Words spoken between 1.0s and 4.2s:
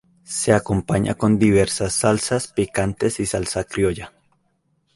con diversas salsas picantes y salsa criolla.